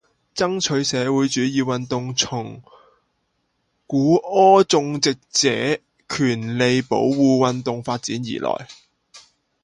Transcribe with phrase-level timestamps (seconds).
[0.33, 2.63] 争取社会主义运动从
[3.85, 8.67] 古柯种植者权利保护运动发展而来。